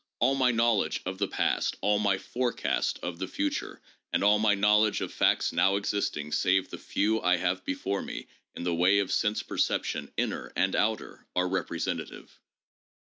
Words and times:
All 0.19 0.33
my 0.33 0.49
knowledge 0.49 0.99
of 1.05 1.19
the 1.19 1.27
past, 1.27 1.77
all 1.79 1.99
my 1.99 2.17
forecast 2.17 2.97
of 3.03 3.19
the 3.19 3.27
future, 3.27 3.79
and 4.11 4.23
all 4.23 4.39
my 4.39 4.55
knowledge 4.55 4.99
of 4.99 5.13
facts 5.13 5.53
now 5.53 5.75
existing 5.75 6.31
save 6.31 6.71
the 6.71 6.79
few 6.79 7.21
I 7.21 7.37
have 7.37 7.63
before 7.65 8.01
me 8.01 8.25
in 8.55 8.63
the 8.63 8.73
way 8.73 8.97
of 8.97 9.11
sense 9.11 9.43
per 9.43 9.57
ception 9.59 10.11
'inner' 10.17 10.51
and 10.55 10.75
'outer,' 10.75 11.27
are 11.35 11.47
representative. 11.47 12.39